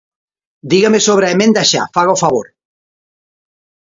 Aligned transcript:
Dígame 0.71 0.99
sobre 1.07 1.25
a 1.27 1.33
emenda 1.35 1.63
xa, 1.71 1.83
faga 1.95 2.15
o 2.17 2.21
favor. 2.23 2.47